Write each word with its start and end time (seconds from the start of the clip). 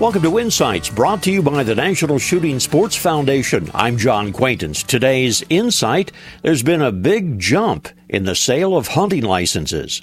Welcome 0.00 0.22
to 0.22 0.40
Insights, 0.40 0.90
brought 0.90 1.22
to 1.22 1.30
you 1.30 1.40
by 1.40 1.62
the 1.62 1.76
National 1.76 2.18
Shooting 2.18 2.58
Sports 2.58 2.96
Foundation. 2.96 3.70
I'm 3.72 3.96
John 3.96 4.32
Quaintance. 4.32 4.82
Today's 4.82 5.44
Insight 5.48 6.10
there's 6.42 6.64
been 6.64 6.82
a 6.82 6.90
big 6.90 7.38
jump 7.38 7.88
in 8.08 8.24
the 8.24 8.34
sale 8.34 8.76
of 8.76 8.88
hunting 8.88 9.22
licenses. 9.22 10.02